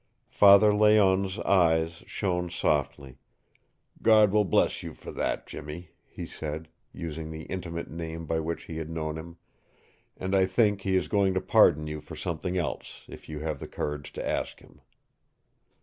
Father 0.31 0.73
Layonne's 0.73 1.37
eyes 1.41 2.01
shone 2.07 2.49
softly. 2.49 3.19
"God 4.01 4.31
will 4.31 4.45
bless 4.45 4.81
you 4.81 4.95
for 4.95 5.11
that, 5.11 5.45
Jimmy," 5.45 5.91
he 6.07 6.25
said, 6.25 6.69
using 6.91 7.29
the 7.29 7.43
intimate 7.43 7.87
name 7.87 8.25
by 8.25 8.39
which 8.39 8.63
he 8.63 8.77
had 8.77 8.89
known 8.89 9.15
him. 9.15 9.37
"And 10.17 10.35
I 10.35 10.47
think 10.47 10.81
He 10.81 10.95
is 10.95 11.07
going 11.07 11.35
to 11.35 11.39
pardon 11.41 11.85
you 11.85 12.01
for 12.01 12.15
something 12.15 12.57
else, 12.57 13.03
if 13.07 13.29
you 13.29 13.41
have 13.41 13.59
the 13.59 13.67
courage 13.67 14.11
to 14.13 14.27
ask 14.27 14.59
Him." 14.59 14.81